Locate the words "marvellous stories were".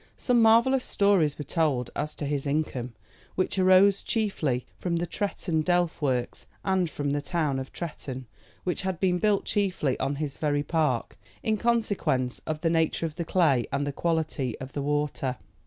0.41-1.43